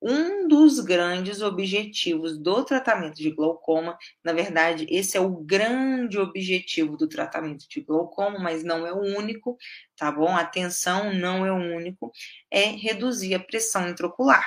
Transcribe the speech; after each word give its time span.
um 0.00 0.48
dos 0.48 0.80
grandes 0.80 1.40
objetivos 1.40 2.38
do 2.38 2.64
tratamento 2.64 3.16
de 3.16 3.30
glaucoma. 3.30 3.96
Na 4.24 4.32
verdade, 4.32 4.86
esse 4.88 5.16
é 5.16 5.20
o 5.20 5.30
grande 5.30 6.18
objetivo 6.18 6.96
do 6.96 7.08
tratamento 7.08 7.68
de 7.68 7.80
glaucoma, 7.80 8.38
mas 8.38 8.64
não 8.64 8.86
é 8.86 8.92
o 8.92 9.00
único, 9.18 9.56
tá 9.96 10.10
bom? 10.10 10.36
Atenção, 10.36 11.12
não 11.14 11.46
é 11.46 11.52
o 11.52 11.76
único, 11.76 12.10
é 12.50 12.64
reduzir 12.64 13.34
a 13.34 13.40
pressão 13.40 13.88
intraocular. 13.88 14.44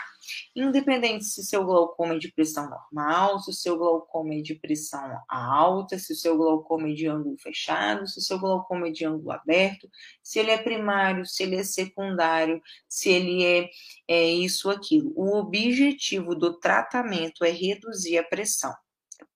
Independente 0.56 1.26
se 1.26 1.44
seu 1.44 1.66
glaucoma 1.66 2.16
é 2.16 2.18
de 2.18 2.32
pressão 2.32 2.70
normal, 2.70 3.40
se 3.40 3.50
o 3.50 3.54
seu 3.54 3.78
glaucoma 3.78 4.36
é 4.36 4.42
de 4.42 4.56
pressão 4.56 5.20
alta, 5.30 5.98
se 5.98 6.14
o 6.14 6.16
seu 6.16 6.38
glaucoma 6.38 6.90
é 6.90 6.94
de 6.94 7.08
ângulo 7.08 7.38
fechado, 7.38 8.08
se 8.08 8.20
o 8.20 8.22
seu 8.22 8.40
glaucoma 8.40 8.88
é 8.88 8.92
de 8.92 9.06
ângulo 9.06 9.32
aberto, 9.32 9.90
se 10.24 10.40
ele 10.40 10.52
é 10.52 10.58
primário, 10.58 11.26
se 11.26 11.44
ele 11.44 11.56
é 11.56 11.64
secundário, 11.64 12.62
se 12.88 13.10
ele 13.10 13.44
é, 13.44 13.70
é 14.08 14.24
isso 14.26 14.70
aquilo. 14.70 15.12
O 15.16 15.38
objetivo 15.38 16.36
do 16.36 16.58
tratamento 16.60 17.44
é 17.44 17.52
reduzir 17.52 18.18
a 18.18 18.24
pressão. 18.24 18.74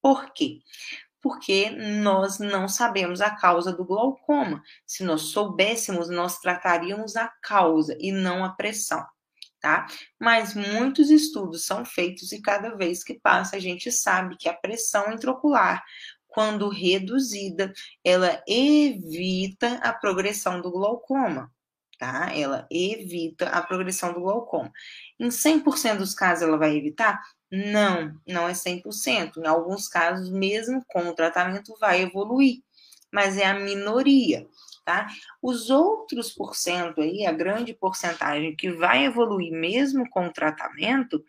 Por 0.02 0.32
quê? 0.34 0.60
porque 1.21 1.70
nós 1.70 2.40
não 2.40 2.70
sabemos 2.70 3.20
a 3.20 3.30
causa 3.30 3.74
do 3.74 3.84
glaucoma. 3.84 4.63
Se 4.85 5.04
nós 5.04 5.24
soubéssemos, 5.24 6.10
nós 6.10 6.40
trataríamos 6.40 7.18
a 7.18 7.27
causa 7.27 7.94
e 7.99 8.10
não 8.10 8.44
a 8.46 8.49
pressão 8.49 9.05
tá? 9.59 9.88
Mas 10.20 10.54
muitos 10.54 11.09
estudos 11.09 11.66
são 11.66 11.86
feitos 11.86 12.31
e 12.31 12.41
cada 12.41 12.76
vez 12.76 13.04
que 13.04 13.20
passa 13.20 13.55
a 13.55 13.59
gente 13.59 13.91
sabe 13.91 14.38
que 14.38 14.49
a 14.49 14.54
pressão 14.54 15.12
intraocular, 15.12 15.84
quando 16.27 16.70
reduzida, 16.70 17.73
ela 18.04 18.41
evita 18.48 19.76
a 19.77 19.91
progressão 19.91 20.62
do 20.62 20.72
glaucoma, 20.72 21.52
tá? 21.98 22.32
Ela 22.35 22.68
evita 22.72 23.49
a 23.49 23.62
progressão 23.62 24.13
do 24.13 24.22
glaucoma. 24.22 24.72
Em 25.20 25.30
100% 25.30 25.98
dos 25.98 26.13
casos 26.13 26.44
ela 26.44 26.57
vai 26.57 26.76
evitar? 26.76 27.20
Não, 27.52 28.16
não 28.27 28.48
é 28.48 28.54
100%. 28.54 29.38
Em 29.38 29.48
alguns 29.48 29.87
casos, 29.87 30.30
mesmo 30.30 30.84
com 30.87 31.10
o 31.10 31.15
tratamento, 31.15 31.76
vai 31.80 32.02
evoluir, 32.02 32.62
mas 33.12 33.37
é 33.37 33.46
a 33.46 33.60
minoria 33.60 34.48
tá? 34.84 35.08
Os 35.41 35.70
outros 35.70 36.32
por 36.32 36.55
cento 36.55 37.02
aí, 37.02 37.26
a 37.26 37.32
grande 37.32 37.74
porcentagem 37.74 38.55
que 38.55 38.72
vai 38.72 39.05
evoluir 39.05 39.52
mesmo 39.52 40.10
com 40.10 40.27
o 40.27 40.34
tratamento, 40.34 41.24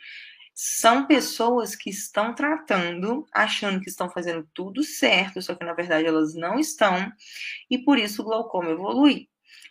são 0.55 1.07
pessoas 1.07 1.75
que 1.75 1.89
estão 1.89 2.35
tratando, 2.35 3.27
achando 3.33 3.81
que 3.81 3.89
estão 3.89 4.11
fazendo 4.11 4.47
tudo 4.53 4.83
certo, 4.83 5.41
só 5.41 5.55
que 5.55 5.65
na 5.65 5.73
verdade 5.73 6.07
elas 6.07 6.35
não 6.35 6.59
estão, 6.59 7.11
e 7.71 7.79
por 7.79 7.99
isso 7.99 8.23
o 8.23 8.25
glaucoma 8.27 8.71
evolui. 8.71 9.29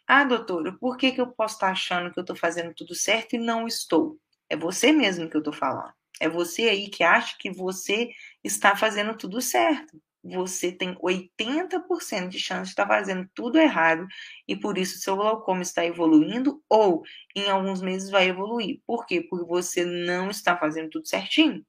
Ah, 0.08 0.24
doutora, 0.24 0.76
por 0.80 0.98
que, 0.98 1.12
que 1.12 1.22
eu 1.22 1.28
posso 1.28 1.56
estar 1.56 1.70
achando 1.70 2.12
que 2.12 2.20
eu 2.20 2.22
estou 2.22 2.36
fazendo 2.36 2.74
tudo 2.74 2.96
certo 2.96 3.36
e 3.36 3.38
não 3.38 3.68
estou? 3.68 4.18
É 4.50 4.58
você 4.58 4.92
mesmo 4.92 5.30
que 5.30 5.36
eu 5.36 5.42
estou 5.42 5.54
falando. 5.54 5.94
É 6.20 6.28
você 6.28 6.64
aí 6.64 6.90
que 6.90 7.04
acha 7.04 7.36
que 7.38 7.52
você 7.52 8.10
está 8.44 8.76
fazendo 8.76 9.16
tudo 9.16 9.40
certo 9.42 10.02
você 10.30 10.72
tem 10.72 10.96
80% 10.96 12.30
de 12.30 12.40
chance 12.40 12.66
de 12.66 12.70
estar 12.70 12.88
fazendo 12.88 13.30
tudo 13.34 13.58
errado 13.58 14.08
e 14.48 14.56
por 14.56 14.78
isso 14.78 15.00
seu 15.00 15.16
glaucoma 15.16 15.62
está 15.62 15.86
evoluindo 15.86 16.64
ou 16.70 17.04
em 17.36 17.50
alguns 17.50 17.82
meses 17.82 18.10
vai 18.10 18.28
evoluir. 18.28 18.82
Por 18.86 19.06
quê? 19.06 19.22
Porque 19.22 19.46
você 19.46 19.86
não 19.86 20.30
está 20.30 20.58
fazendo 20.58 20.90
tudo 20.90 21.08
certinho. 21.08 21.66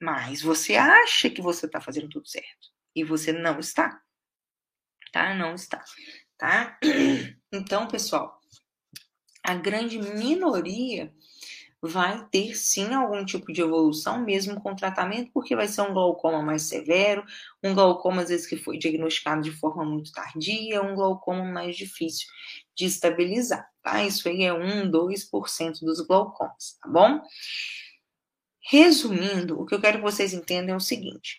Mas 0.00 0.42
você 0.42 0.76
acha 0.76 1.30
que 1.30 1.40
você 1.40 1.66
está 1.66 1.80
fazendo 1.80 2.08
tudo 2.08 2.28
certo 2.28 2.68
e 2.94 3.02
você 3.02 3.32
não 3.32 3.58
está. 3.58 4.02
Tá? 5.12 5.34
Não 5.34 5.54
está. 5.54 5.84
Tá? 6.36 6.78
Então, 7.52 7.86
pessoal, 7.86 8.40
a 9.42 9.54
grande 9.54 9.98
minoria 9.98 11.14
vai 11.86 12.26
ter 12.28 12.56
sim 12.56 12.94
algum 12.94 13.24
tipo 13.24 13.52
de 13.52 13.60
evolução, 13.60 14.20
mesmo 14.24 14.60
com 14.60 14.74
tratamento, 14.74 15.30
porque 15.32 15.54
vai 15.54 15.68
ser 15.68 15.82
um 15.82 15.92
glaucoma 15.92 16.42
mais 16.42 16.62
severo, 16.62 17.24
um 17.62 17.74
glaucoma 17.74 18.22
às 18.22 18.30
vezes 18.30 18.46
que 18.46 18.56
foi 18.56 18.78
diagnosticado 18.78 19.42
de 19.42 19.50
forma 19.50 19.84
muito 19.84 20.12
tardia, 20.12 20.82
um 20.82 20.94
glaucoma 20.94 21.44
mais 21.44 21.76
difícil 21.76 22.26
de 22.74 22.86
estabilizar, 22.86 23.68
tá? 23.82 24.02
Isso 24.02 24.28
aí 24.28 24.44
é 24.44 24.52
1, 24.52 24.90
2% 24.90 25.80
dos 25.82 26.00
glaucomas, 26.00 26.78
tá 26.80 26.88
bom? 26.88 27.20
Resumindo, 28.60 29.60
o 29.60 29.66
que 29.66 29.74
eu 29.74 29.80
quero 29.80 29.98
que 29.98 30.04
vocês 30.04 30.32
entendam 30.32 30.74
é 30.74 30.76
o 30.78 30.80
seguinte: 30.80 31.38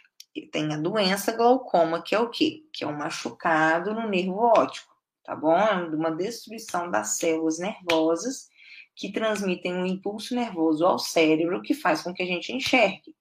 tem 0.51 0.73
a 0.73 0.77
doença 0.77 1.31
glaucoma, 1.31 2.03
que 2.03 2.13
é 2.13 2.19
o 2.19 2.29
quê? 2.29 2.63
Que 2.71 2.83
é 2.83 2.87
um 2.87 2.97
machucado 2.97 3.93
no 3.93 4.07
nervo 4.07 4.37
óptico, 4.37 4.93
tá 5.23 5.35
bom? 5.35 5.57
É 5.57 5.73
uma 5.73 6.11
destruição 6.11 6.91
das 6.91 7.17
células 7.17 7.57
nervosas 7.57 8.53
que 8.95 9.11
transmitem 9.11 9.75
um 9.75 9.85
impulso 9.85 10.33
nervoso 10.33 10.85
ao 10.85 10.97
cérebro 10.97 11.61
que 11.61 11.73
faz 11.73 12.01
com 12.01 12.13
que 12.13 12.23
a 12.23 12.25
gente 12.25 12.53
enxergue. 12.53 13.13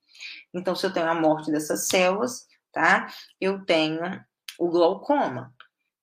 Então, 0.53 0.75
se 0.75 0.87
eu 0.87 0.93
tenho 0.93 1.09
a 1.09 1.15
morte 1.15 1.51
dessas 1.51 1.89
células, 1.89 2.47
tá? 2.73 3.09
Eu 3.41 3.65
tenho 3.65 4.01
o 4.59 4.69
glaucoma, 4.69 5.53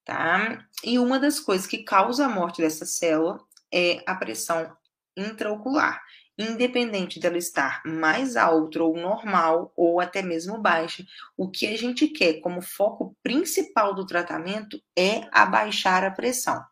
tá? 0.04 0.66
E 0.84 1.00
uma 1.00 1.20
das 1.20 1.40
coisas 1.40 1.66
que 1.66 1.84
causa 1.84 2.26
a 2.26 2.30
morte 2.30 2.62
dessa 2.62 2.86
célula 2.86 3.40
é 3.72 4.04
a 4.06 4.16
pressão 4.16 4.76
intraocular. 5.16 6.02
Independente 6.38 7.20
dela 7.20 7.38
estar 7.38 7.82
mais 7.86 8.36
alta 8.36 8.82
ou 8.82 8.98
normal, 8.98 9.72
ou 9.76 10.00
até 10.00 10.22
mesmo 10.22 10.58
baixa, 10.58 11.06
o 11.38 11.50
que 11.50 11.68
a 11.68 11.78
gente 11.78 12.08
quer 12.08 12.40
como 12.42 12.62
foco 12.62 13.16
principal 13.22 13.94
do 13.94 14.06
tratamento 14.06 14.82
é 14.98 15.28
abaixar 15.32 16.04
a 16.04 16.10
pressão. 16.10 16.64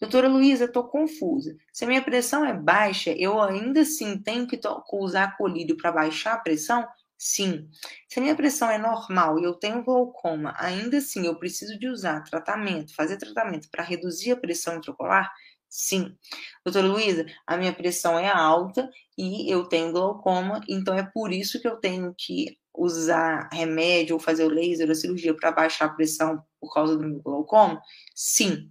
Doutora 0.00 0.28
Luísa, 0.28 0.66
estou 0.66 0.84
confusa. 0.84 1.56
Se 1.72 1.84
a 1.84 1.88
minha 1.88 2.02
pressão 2.02 2.44
é 2.44 2.54
baixa, 2.54 3.10
eu 3.10 3.40
ainda 3.42 3.80
assim 3.80 4.16
tenho 4.16 4.46
que 4.46 4.58
usar 4.92 5.36
colírio 5.36 5.76
para 5.76 5.90
baixar 5.90 6.34
a 6.34 6.38
pressão? 6.38 6.86
Sim. 7.16 7.68
Se 8.08 8.20
a 8.20 8.22
minha 8.22 8.36
pressão 8.36 8.70
é 8.70 8.78
normal 8.78 9.40
e 9.40 9.44
eu 9.44 9.54
tenho 9.54 9.82
glaucoma, 9.82 10.54
ainda 10.56 10.98
assim 10.98 11.26
eu 11.26 11.36
preciso 11.36 11.76
de 11.76 11.88
usar 11.88 12.22
tratamento, 12.22 12.94
fazer 12.94 13.16
tratamento 13.16 13.68
para 13.70 13.82
reduzir 13.82 14.30
a 14.30 14.36
pressão 14.36 14.76
intraocular? 14.76 15.28
Sim. 15.68 16.16
Doutora 16.64 16.86
Luísa, 16.86 17.26
a 17.44 17.56
minha 17.56 17.72
pressão 17.72 18.16
é 18.16 18.28
alta 18.28 18.88
e 19.16 19.52
eu 19.52 19.64
tenho 19.64 19.90
glaucoma, 19.90 20.60
então 20.68 20.94
é 20.94 21.02
por 21.02 21.32
isso 21.32 21.60
que 21.60 21.66
eu 21.66 21.76
tenho 21.76 22.14
que 22.16 22.56
usar 22.72 23.48
remédio 23.52 24.14
ou 24.14 24.20
fazer 24.20 24.44
o 24.44 24.48
laser 24.48 24.88
ou 24.88 24.94
cirurgia 24.94 25.34
para 25.34 25.50
baixar 25.50 25.86
a 25.86 25.94
pressão 25.94 26.40
por 26.60 26.72
causa 26.72 26.96
do 26.96 27.04
meu 27.04 27.20
glaucoma? 27.20 27.82
Sim 28.14 28.70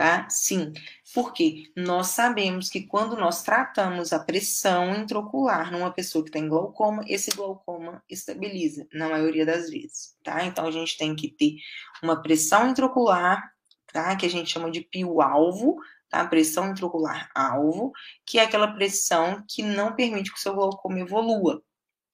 tá? 0.00 0.26
Sim, 0.30 0.72
porque 1.12 1.70
nós 1.76 2.06
sabemos 2.06 2.70
que 2.70 2.86
quando 2.86 3.18
nós 3.18 3.42
tratamos 3.42 4.14
a 4.14 4.18
pressão 4.18 4.94
intraocular 4.94 5.70
numa 5.70 5.92
pessoa 5.92 6.24
que 6.24 6.30
tem 6.30 6.48
glaucoma, 6.48 7.04
esse 7.06 7.30
glaucoma 7.32 8.02
estabiliza, 8.08 8.86
na 8.94 9.10
maioria 9.10 9.44
das 9.44 9.68
vezes, 9.68 10.16
tá? 10.24 10.42
Então 10.46 10.64
a 10.64 10.70
gente 10.70 10.96
tem 10.96 11.14
que 11.14 11.28
ter 11.28 11.56
uma 12.02 12.22
pressão 12.22 12.70
intraocular, 12.70 13.52
tá? 13.92 14.16
Que 14.16 14.24
a 14.24 14.30
gente 14.30 14.50
chama 14.50 14.70
de 14.70 14.80
pio-alvo, 14.80 15.76
tá? 16.08 16.26
Pressão 16.26 16.70
intraocular 16.70 17.30
alvo, 17.34 17.92
que 18.24 18.38
é 18.38 18.44
aquela 18.44 18.72
pressão 18.72 19.44
que 19.46 19.62
não 19.62 19.94
permite 19.94 20.32
que 20.32 20.38
o 20.38 20.40
seu 20.40 20.54
glaucoma 20.54 20.98
evolua, 20.98 21.62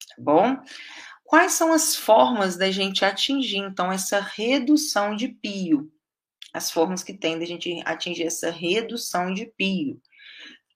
tá 0.09 0.15
bom? 0.19 0.57
Quais 1.23 1.53
são 1.53 1.73
as 1.73 1.95
formas 1.95 2.57
da 2.57 2.69
gente 2.69 3.05
atingir, 3.05 3.59
então, 3.59 3.93
essa 3.93 4.19
redução 4.19 5.15
de 5.15 5.29
pio? 5.29 5.89
As 6.57 6.71
formas 6.71 7.03
que 7.03 7.13
tem 7.13 7.39
da 7.39 7.45
gente 7.45 7.83
atingir 7.85 8.25
essa 8.25 8.51
redução 8.51 9.33
de 9.35 9.47
pio. 9.47 10.01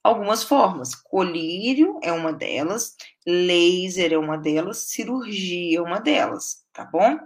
Algumas 0.02 0.42
formas, 0.42 0.94
colírio 0.94 1.98
é 2.02 2.12
uma 2.12 2.32
delas, 2.32 2.96
laser 3.26 4.12
é 4.12 4.18
uma 4.18 4.36
delas, 4.38 4.88
cirurgia 4.88 5.78
é 5.78 5.82
uma 5.82 5.98
delas, 5.98 6.64
tá 6.72 6.84
bom? 6.84 7.18